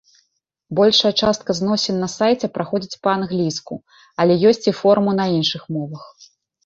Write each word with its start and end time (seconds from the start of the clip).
Большая 0.79 1.11
частка 1.25 1.55
зносін 1.59 1.95
на 2.05 2.09
сайце 2.13 2.47
праходзіць 2.57 2.99
па-англійску, 3.09 3.73
але 4.25 4.39
ёсць 4.53 4.67
і 4.73 4.75
форумы 4.79 5.13
на 5.23 5.33
іншых 5.39 5.61
мовах. 5.77 6.03